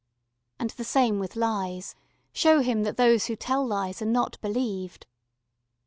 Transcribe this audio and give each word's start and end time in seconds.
And 0.57 0.71
the 0.71 0.83
same 0.83 1.19
with 1.19 1.35
lies. 1.35 1.93
Show 2.33 2.61
him 2.61 2.81
that 2.85 2.97
those 2.97 3.27
who 3.27 3.35
tell 3.35 3.63
lies 3.63 4.01
are 4.01 4.05
not 4.07 4.41
believed. 4.41 5.05